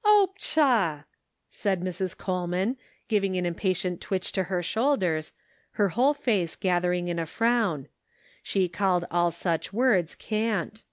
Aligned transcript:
"Oh, 0.04 0.34
pshaw!" 0.36 1.04
said 1.48 1.80
Mrs. 1.80 2.14
Coleman, 2.14 2.76
giving 3.08 3.38
an 3.38 3.46
impatient 3.46 4.02
twitch 4.02 4.32
to 4.32 4.42
her 4.44 4.62
shoulders, 4.62 5.32
her 5.80 5.88
whole 5.88 6.12
512 6.12 6.20
The 6.20 6.44
Pocket 6.44 6.46
Measure. 6.46 6.48
face 6.48 6.56
gathering 6.60 7.08
in 7.08 7.18
a 7.18 7.26
frown; 7.26 7.88
she 8.42 8.68
called 8.68 9.06
all 9.10 9.30
such 9.30 9.72
words 9.72 10.14
cant. 10.14 10.84